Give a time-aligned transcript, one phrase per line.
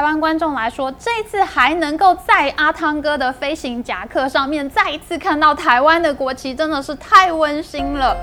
[0.00, 8.16] 台湾观众来说，这次还能够在阿汤哥的飞行夹克上面再一次看到台湾的国旗，真的是太温馨了。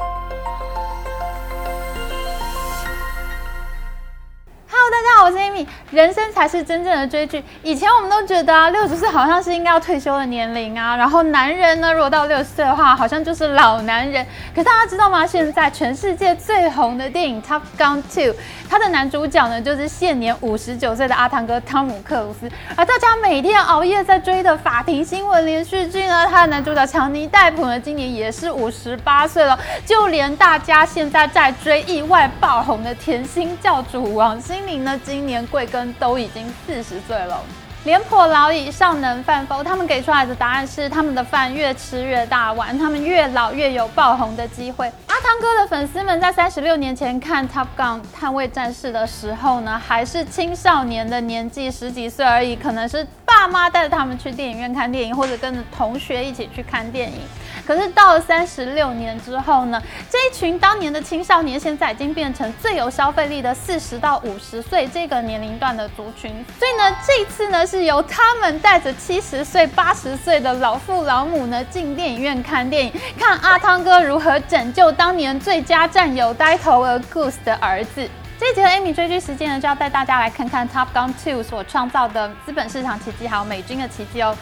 [5.23, 5.65] 我是 Amy。
[5.89, 7.43] 人生才是真正的追剧。
[7.63, 10.95] 以前我们都觉得啊，六十岁好像是应该要退休的年龄啊。
[10.95, 14.25] 然后男人呢，如果到六十岁的话，好像就是老男人。
[14.54, 15.25] 可是大家知道吗？
[15.25, 18.32] 现在全世界最红的电影《Top Gun 2》，
[18.69, 22.49] 它的男主角呢，就是现年五十九岁的阿汤哥汤姆克鲁斯。
[22.75, 29.57] 而大家每天熬夜在追的法庭新闻连续剧呢，它的男主角强尼戴普呢，今年也是五十八岁了。
[29.86, 34.78] 就连大家现在在追意外爆红的甜心教主王心凌。
[34.78, 37.42] 呢今年贵庚都已经四十岁了，
[37.86, 39.64] 廉颇老矣，尚能饭否？
[39.64, 44.92] 他们给出来的答案是：他们的饭越吃越大碗，他们越老越有爆红的机会。
[45.08, 57.22] 阿汤哥的粉丝们在三十六年前看《Top Gun》捍卫战士的时候呢，还是青少年的年纪，十几岁而已，可能是爸妈带着他们去电影院看电影，或者跟着同学一起去看电影。
[57.68, 66.32] 可是到了三十六年之后呢，这一群当年的青少年，现在已经变成最有消费力的四十到五十岁这个年龄段的族群。
[66.58, 78.09] 所以呢，这次呢，是由他们带着七十岁、八十岁的老父老母呢，进电影院看电影，看阿汤哥如何拯救当年最佳战友呆头鹅 Goose 的儿子。
[78.40, 84.38] 这一集的 Amy 追剧时间呢，就要带大家来看看 Top Gun 2所创造的资本市场奇迹，还有美军的奇迹哦。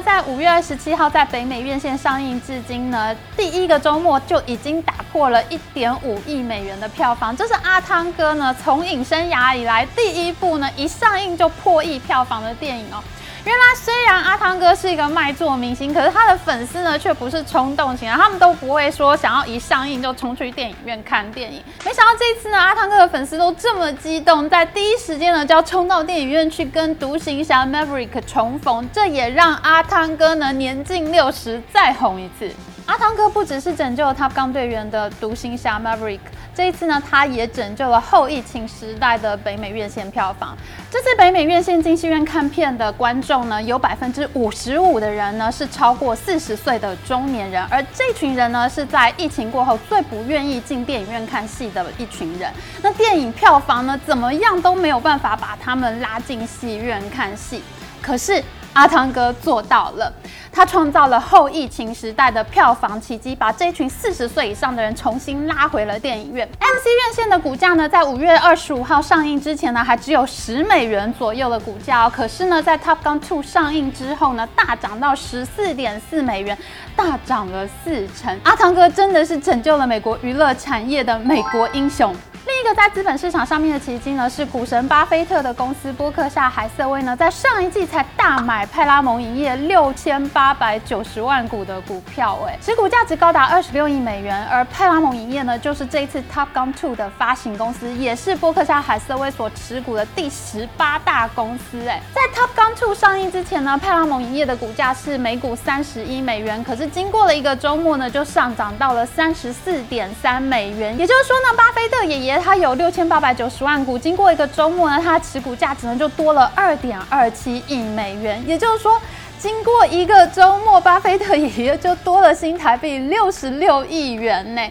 [0.00, 13.02] 在五月二十七号在北美院线上映，至今呢，第一个周末就已经打破了一点五亿美元的票房，这是阿汤哥呢从影生涯以来第一部呢一上映就破亿票房的电影哦。
[13.48, 21.64] 原来虽然阿汤哥是一个卖座明星，可是他的粉丝呢却不是冲动型啊，他们都不会说想要一上映就冲去电影院看电影。
[21.82, 32.54] 没想到这一次呢，阿汤哥的粉丝都这么激动，在第一时间呢就要冲到电影院去跟独行侠 Maverick 重逢，这也让阿汤哥呢年近六十再红一次。
[32.88, 36.20] 阿汤哥不只是拯救了 Top Gun 队员的独行侠 Maverick，
[36.54, 40.56] 这一次呢，他也拯救了后疫情时代的北美院线票房。
[40.90, 52.50] 这次北美院线进戏院看片的观众呢，有百分之五十五的人呢是超过四十岁的中年人，而这群人呢是在疫情过后最不愿意进电影院看戏的一群人。
[52.80, 57.62] 那电影票房呢，怎么样都没有办法把他们拉进戏院看戏，
[58.00, 58.42] 可是。
[58.74, 60.12] 阿汤哥做到了，
[60.58, 66.44] 他创造了后疫情时代的票房奇迹，把这群四十岁以上的人重新拉回了电影院。
[66.58, 72.12] MC 院线的股价呢，在五月二十五号上映之前呢，还只有十美元左右的股价哦。
[72.12, 76.58] 可是呢，在 Top Gun 2上映之后呢，大涨到十四点四美元，
[76.96, 78.36] 大涨了四成。
[78.42, 82.12] 阿汤哥真的是拯救了美国娱乐产业的美国英雄。
[82.46, 94.46] 另一个在资本市场上面的奇迹呢，是股神巴菲特的公司波克夏海瑟威呢，在上一季才大买派拉蒙影业六千八百九十万股的股票，哎，持股价值高达二十六亿美元。
[94.46, 110.96] 而派拉蒙影业呢，就是这一次 Top Gun 2的发行公司，也是波克夏海瑟威所持股的第十八大公司，哎，在 Top Gun 2上映之前呢，派拉蒙影业的股价是每股三十一美元，可是经过了一个周末呢，就上涨到了三十四点三美元。
[110.98, 112.44] 也就是说呢，巴菲特爷爷。
[112.44, 118.42] 他有六千八百九十万股，经过一个周末呢，他持股价值呢就多了二点二七亿美元。
[118.46, 118.98] 也就是说，
[119.38, 124.62] 经过一个周末，巴菲特爷爷就多了新台币六十六亿元呢。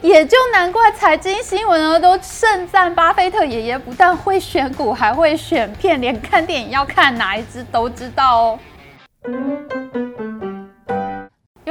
[0.00, 8.58] 也就难怪财经新闻呢都盛赞巴菲特爷爷不但会选股，还会选片，连看电影要看哪一支都知道哦。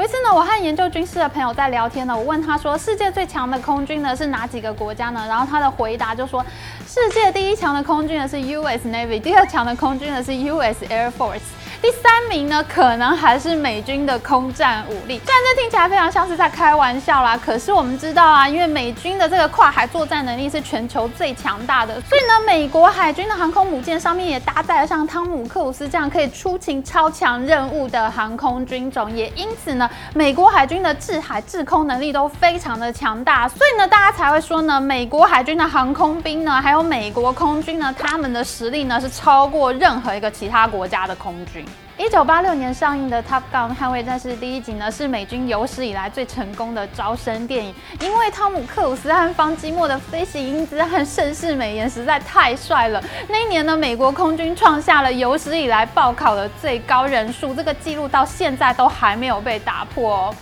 [0.05, 5.25] 有一次呢，我和研究军事的朋友在聊天呢，我问他说，世界最强的空军呢是哪几个国家呢？
[5.27, 6.45] 然后他的回答就说，
[6.87, 11.39] 世界第一强的空军呢是 US Navy，第二强的空军呢是 US Air Force。
[11.85, 15.21] 第三名呢，可能还是美军的空战武力。
[15.23, 41.63] 虽然这听起来非常像是在开玩笑啦，可是我们知道啊，因为美军的这个跨海作战能力是全球最强大的，所以呢，美国海军的航空母舰上面也搭载了像汤姆克鲁斯这样可以出勤超强任务的航空军种，也因此呢，美国海军的制海制空能力都非常的强大，所以呢，大家才会说呢，美国海军的航空兵呢，还有美国空军呢，他们的实力呢是超过任何一个其他国家的空军。
[41.97, 47.73] 一九八六年上映的《Top Gun》捍卫战士第一集呢，是美军有史以来最成功的招生电影。
[48.01, 53.01] 因为汤姆克鲁斯和方基莫的飞行英姿和盛世美颜实在太帅了。
[53.29, 60.35] 那一年呢，美国空军创下了有史以来报考的最高人数，这个记录到现在都还没有被打破哦。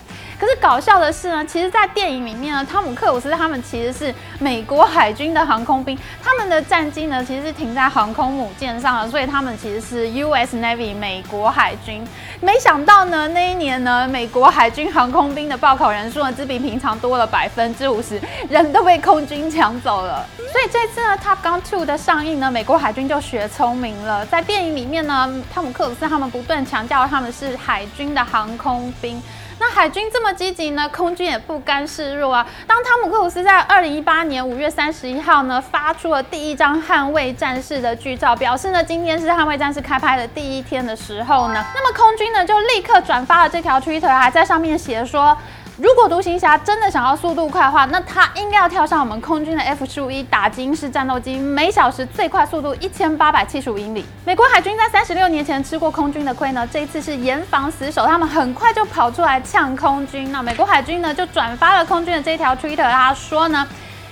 [0.44, 10.58] 可是搞笑的是呢，其实，在电影里面呢，汤姆克鲁斯他们其实是美国海军的航空兵，他们的战机呢其实是停在航空母舰上的，所以他们其实是 U.S.
[10.58, 12.06] Navy 美国海军。
[12.42, 18.20] 没想到呢，那一年呢，美国海军航空兵的报考人数呢，只比平常多了百分之五十，
[18.50, 20.28] 人都被空军抢走了。
[20.52, 29.24] 所以这次呢，《Top Gun 2》的上映呢，美国海军就学聪明了，在电影里面呢，汤姆克鲁斯他们不断强调他们是海军的航空兵。
[29.60, 32.46] 那海军这么积极呢，空军也不甘示弱啊。
[32.68, 45.38] 当汤姆克鲁斯在二零一八年五月三十一号呢，发出了第一张捍卫战士的剧照，表示呢，今天是捍卫战士开拍的第一天的时候呢，那么空军呢就立刻转发了这条 Twitter，还在上面写说。
[45.78, 54.06] 如果独行侠真的想要速度快的话，那他应该要跳上我们空军的 F 十五 E 打击式战斗机，每小时最快速度一千八百七十五英里。
[54.24, 60.32] 美国海军在三十六年前吃过空军的亏呢，这一次是严防死守，他们很快就跑出来呛空军。
[60.32, 63.68] 那美国海军呢就转发了空军的这条 Twitter，他说呢，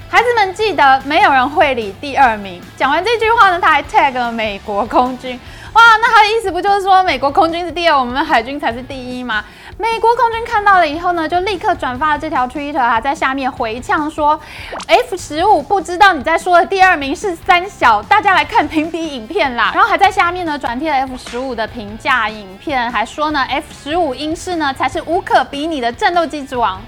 [0.09, 2.59] 孩子们记得没有人会理第二名。
[2.75, 5.39] 讲完这句话呢，他还 tag 了美国空军。
[5.73, 9.45] 哇，那他的意思不就是说美国空军是第二，我们海军才是第一吗？
[9.81, 14.39] 美国空军看到了以后呢，就立刻转发了这条 Twitter 啊，在下面回呛说
[14.86, 26.80] ：“F 十五不知道你在说的第二名是三小，大家来看评比影片啦。”然后还在下面呢转贴了 F 十五的评价影片，还说呢，F 十五英式呢才是无可比拟的战斗机之王。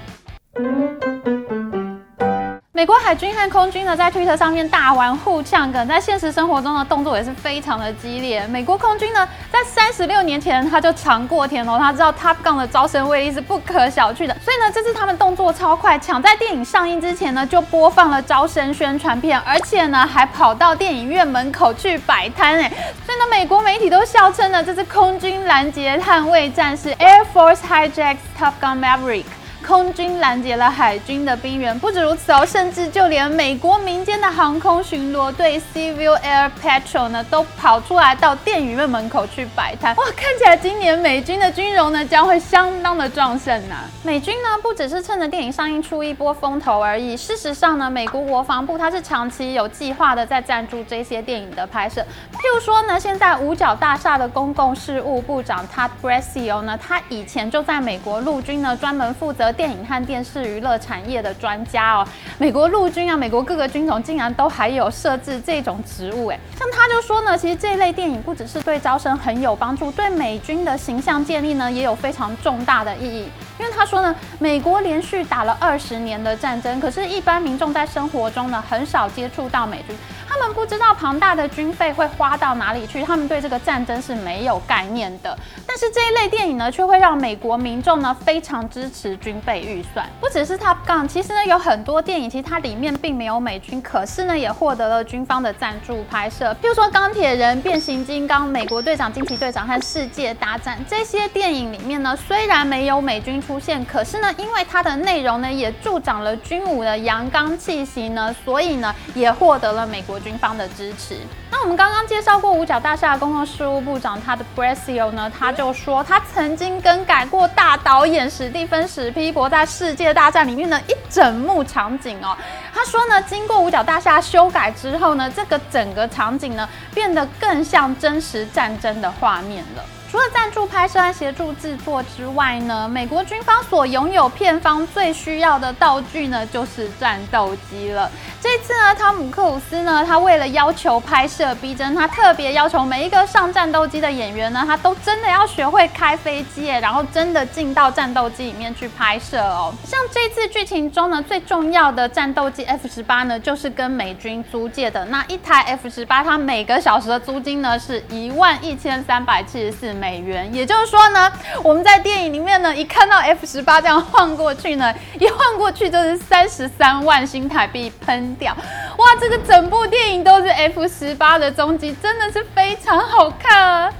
[2.76, 8.44] 美国海军和空军呢，在推特上面大玩互呛梗，在现实生活中的动作也是非常的激烈。
[8.48, 22.68] 美国空军呢，在三十六年前他就尝过甜头，他知道 Top Gun 的招生威力是不可小觑的，所以呢，这次他们动作超快，抢在电影上映之前呢，就播放了招生宣传片，而且呢，还跑到电影院门口去摆摊，哎，
[23.06, 29.26] 所以呢，美国媒体都笑称呢，这是空军拦截捍卫战士 Air Force hijacks Top Gun Maverick。
[29.66, 39.96] 空军拦截了海军的兵员，不止如此哦，甚至就连美国民间的航空巡逻队 Civil Air Patrol 呢，都跑出来到电影院门口去摆摊。
[39.96, 43.76] 哇，看起来今年美军的军容呢，将会相当的壮盛呐。
[44.02, 47.16] 美军呢，不只是趁着电影上映出一波风头而已。
[47.16, 52.02] 事实上呢，美国国防部它是长期有计划的在赞助这些电影的拍摄。
[52.34, 59.53] 譬如说呢，现在五角大厦的公共事务部长 Todd Brasio 呢，他以前就在美国陆军呢，专门负责。
[59.54, 62.06] 电影和电视娱乐产业的专家哦，
[62.36, 73.28] 美国陆军啊，美国各个军种竟然都还有设置这种职务哎，像他就说呢，其实这类电影不只是对招生很有帮助，对美军的形象建立呢也有非常重大的意义。
[73.58, 79.96] 因为他说呢，美国连续打了二十年的战争，可是，一般民众在生活中呢很少接触到美军。
[80.26, 85.38] 他们不知道庞大的军费会花到哪里去，他们对这个战争是没有概念的。
[85.64, 90.04] 但是这一类电影呢，却会让美国民众呢非常支持军备预算。
[90.20, 96.52] 不只是 Top Gun，其实呢有很多电影，其实它里面并没有美军，可是呢也获得了军方的赞助拍摄。
[96.60, 110.14] 譬如说钢铁人、变形金刚、美国队长、惊奇队长和世界大战这些电影里面呢，虽然没有美军出现，可是呢因为它的内容呢也助长了军武的阳刚气息呢，所以呢也获得了美国。
[110.24, 111.18] 军方的支持。
[111.50, 122.34] 那我们刚刚介绍过五角大厦公共事务部长，他的 Brasio 呢，他就说他曾经更改过大导演史蒂芬史皮伯在《世界大战》里面的一整幕场景哦。
[122.72, 129.84] 他说呢，经过五角大厦修改之后呢，这个整个场景呢，变得更像真实战争的画面了。
[130.14, 138.08] 除了赞助拍摄和协助制作之外呢，美国军方所拥有片方最需要的道具呢，就是战斗机了。
[138.40, 149.74] 这次呢，汤姆克鲁斯呢，他为了要求拍摄逼真，他特别要求每一个上战斗机的演员呢，他都真的要学会开飞机，然后真的进到战斗机里面去拍摄哦。
[149.84, 155.04] 像这次剧情中呢，最重要的战斗机 F 十八呢，就是跟美军租借的。
[155.06, 160.24] 那一台 F 十八，它每个小时的租金呢，是一万一千三百七十四美。
[160.24, 161.30] 元，也就是说呢，
[161.62, 168.54] 我们在电影里面呢，一看到 F 十八这样晃过去呢，一晃过去就是三十三万新台币喷掉，
[168.98, 173.92] 哇，这个整部电影都是 F 十八的踪迹，真的是非常好看啊！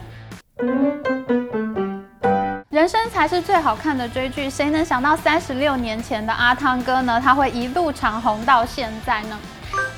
[2.71, 7.21] 人生才是最好看的追剧，谁能想到三十六年前的阿汤哥呢？
[7.23, 9.39] 他会一路长红到现在呢？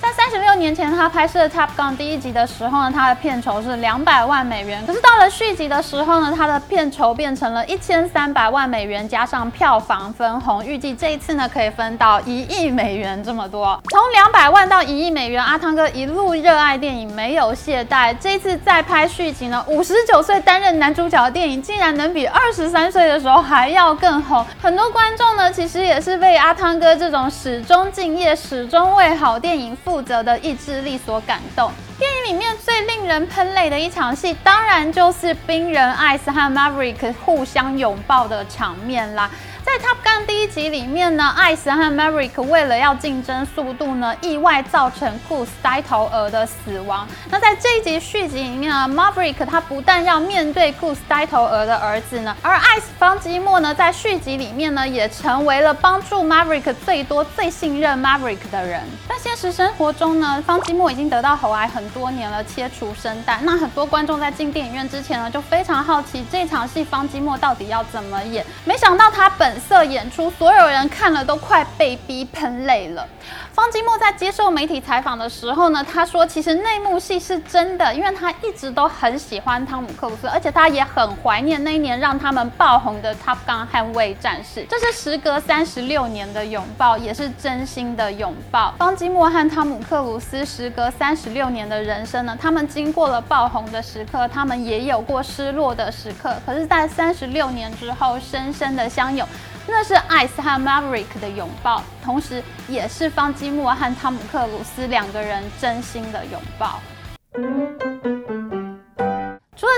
[0.01, 4.85] 在三十六年前他拍摄《Top Gun》第一集的时候呢，他的片酬是两百万美元。
[4.87, 13.81] 可是到了续集的时候呢，他的片酬变成了一千三百万美元，加上票房分红，预计这一次呢可以分到一亿美元这么多。
[13.89, 18.15] 从两百万到一亿美元，阿汤哥一路热爱电影，没有懈怠。
[18.21, 24.45] 这一次再拍续集呢，五十九岁担任男主角的电影，竟然能比二十三岁的时候还要更红。
[24.61, 31.71] 很多观众呢，其实也是被阿汤哥这种始终敬业、始终为好电影负责的意志力所感动。
[31.97, 39.31] 电影里面最令人喷泪的一场戏，当然就是冰人艾斯和 Maverick 互相拥抱的场面啦。
[39.67, 47.05] 在 Top Gun 第一集里面呢，艾斯和 Maverick 为了要竞争速度呢，意外造成 Goose 呆头鹅的死亡。
[47.31, 58.81] 那在这一集续集里面呢，Maverick 他不但要面对 Goose 呆头鹅的儿子呢，而艾斯方基莫呢，在续集里面呢，也成为了帮助 Maverick 最多、最信任 Maverick 的人。
[59.09, 63.41] 在现实生活中呢，方基莫已经得到喉癌很多年了，切除声带。
[63.43, 68.47] 那很多观众在进电影院之前呢，就非常好奇这场戏方基莫到底要怎么演。
[68.65, 73.07] 没想到他本色演出，所有人看了都快被逼喷泪了。
[73.53, 84.67] 方基墨在接受媒体采访的时候呢，他说其实内幕戏是真的，因为他一直都很喜欢汤姆克鲁斯，而且他也很怀念那一年让他们爆红的《Top Gun》捍卫战士。
[84.69, 88.75] 这是时隔三十六年的拥抱，也是真心的拥抱。
[88.79, 99.27] 方基墨和汤姆克鲁斯时隔三十六年的人生呢，他们经过了爆红的时刻，他们也有过失落的时刻，可是，在三十六年之后，深深的相拥。
[99.69, 106.81] 那是艾斯和 Maverick 的拥抱，同时也是方积木和汤姆克鲁斯两个人真心的拥抱。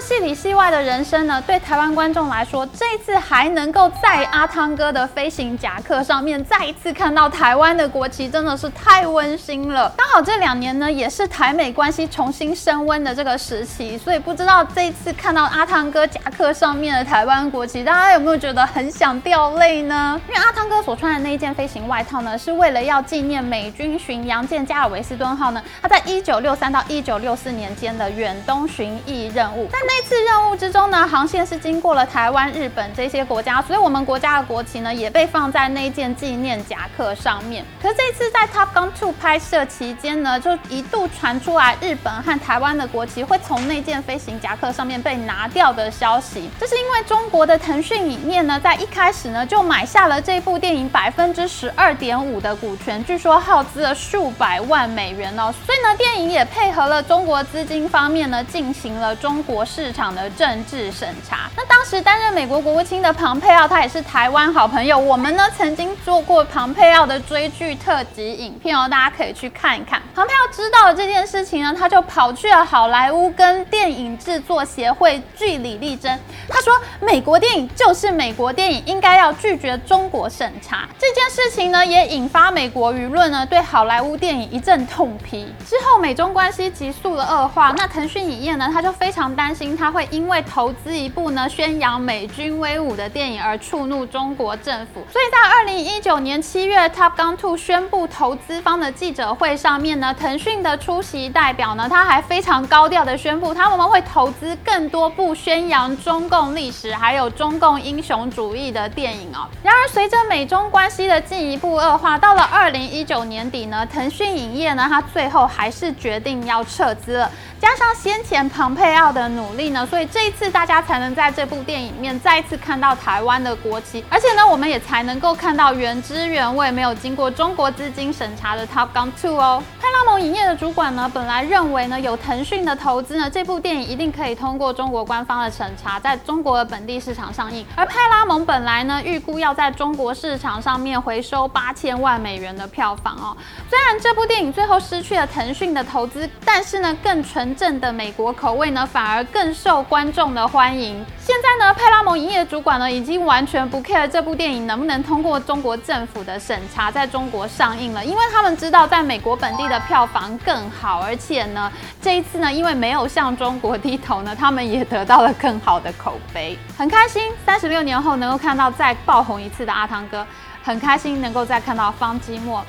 [0.09, 9.93] 戏里戏外的人生呢，对台湾观众来说，这一次还能够在阿汤哥的飞行夹克上面再一次看到台湾的国旗，真的是太温馨了。
[9.99, 20.19] 刚好这两年呢，也是台美关系重新升温的这个时期，所以不知道这一次看到阿汤哥夹克上面的台湾国旗，大家有没有觉得很想掉泪呢？
[20.27, 29.69] 因为阿汤哥所穿的那一件飞行外套呢，是为了要纪念美军巡洋舰加尔维斯顿号呢，它在一九六三到一九六四年间的远东巡弋任务。
[29.71, 37.65] 在那这次任务之中呢，航线是经过了台湾、日本这些国家，所以我们国家的国旗呢也被放在那件纪念夹克上面。
[37.83, 46.49] 可是这次在 Top Gun 2拍摄期间呢，就一度传出来日本和台湾的国旗会从那件飞行夹克上面被拿掉的消息。
[46.61, 55.53] 这是因为中国的腾讯影业呢，在一开始呢就买下了这部电影百分之十二点五的股权，据说耗资了数百万美元哦。
[55.67, 61.49] 所以呢，电影也配合了中国资金方面呢，进行了中国市场的政治审查。
[61.57, 64.99] 那当时担任美国国务卿的庞佩奥，他也是台湾好朋友。
[64.99, 70.03] 我们呢曾经做过庞佩奥的追剧特辑影片哦，大家可以去看一看。
[70.15, 76.19] 庞佩奥知道了这件事情呢，他就跑去了好莱坞跟电影制作协会据理力争。
[76.51, 80.87] 他说，美国电影就是美国电影，应该要拒绝中国审查。
[80.99, 85.51] 这件事情呢，也引发美国舆论呢对好莱坞电影一阵痛批。
[85.67, 109.47] 之后美中关系急速的恶化，那腾讯影业呢，他就非常担心他会因为投资一部呢宣扬美军威武的电影而触怒中国政府，所以在二零一九年七月，Top Gun Two 宣布投资方的记者会上面呢，腾讯的出席代表呢，他还非常高调的宣布，他们会投资更多部宣扬中共历史还有中共英雄主义的电影哦。
[109.63, 117.31] 然而，随着美中关系的进一步恶化，到了二零一九年底呢，腾讯影业呢，他最后还是决定要撤资了。
[117.61, 129.63] 加上先前庞佩奥的努力所以这一次大家才能在这部电影里面再次看到台湾的国旗，而且呢，我们也才能够看到原汁原味、没有经过中国资金审查的 Top Gun 2哦。
[129.99, 137.67] 派拉蒙影业的主管呢，本来认为呢，有腾讯的投资呢，这部电影一定可以通过中国官方的审查，在中国的本地市场上映。
[137.75, 143.37] 而派拉蒙本来呢，预估要在中国市场上面回收八千万美元的票房哦。
[143.69, 147.49] 虽然这部电影最后失去了腾讯的投资，但是呢，更纯。
[147.57, 151.05] 正的美国口味呢，反而更受观众的欢迎。
[151.19, 167.33] 现在呢，派拉蒙影业主管呢，已经完全不 care 这部电影能不能通过中国政府的审查，在中国上映了，因为他们知道在美国本地的票房更好，而且呢，这一次呢，因为没有向中国低头呢，他们也得到了更好的口碑，很开心。
[167.47, 170.25] 三十六年后能够看到再爆红一次的阿汤哥，
[170.63, 172.63] 很开心能够再看到方基墨。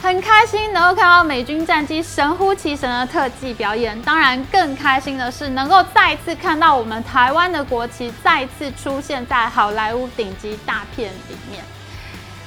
[0.00, 11.64] 很开心能够看到美军战机神乎其神的特技表演，当然更开心的是能够再次看到我们台湾的国旗再次出现在好莱坞顶级大片里面。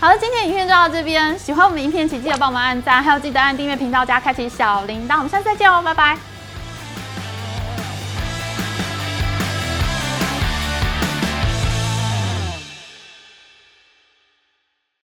[0.02, 1.38] 好了，今天影片就到这边。
[1.38, 5.18] 喜欢我们影片，请记得帮我们按赞，还有记得按订阅频道加开启小铃铛。
[5.18, 6.31] 我们下次再见哦，拜拜。